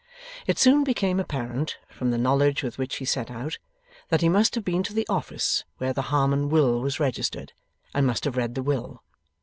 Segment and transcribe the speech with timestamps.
[0.47, 3.59] It soon became apparent (from the knowledge with which he set out)
[4.09, 7.53] that he must have been to the office where the Harmon will was registered,
[7.93, 9.03] and must have read the will.